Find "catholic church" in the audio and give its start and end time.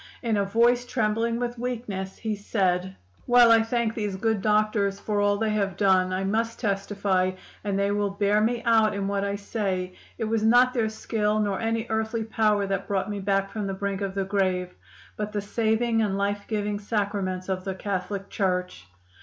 17.75-18.87